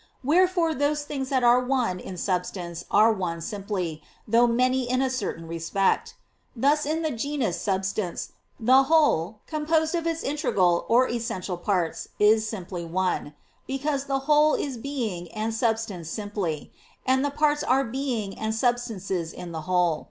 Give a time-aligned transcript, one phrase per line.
[0.23, 5.11] Wherefore those things that are one in substance are one simply, though many in a
[5.11, 6.15] certain respect.
[6.55, 8.29] Thus, in the genus substance,
[8.59, 13.33] the whole composed of its integral or essential parts, is one simply:
[13.67, 16.71] because the whole is being and substance simply,
[17.05, 19.99] and the parts are being and substances in the whole.